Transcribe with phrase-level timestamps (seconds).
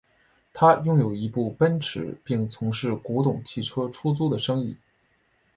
[0.51, 4.75] 他拥有一部奔驰并从事古董汽车出租的生意。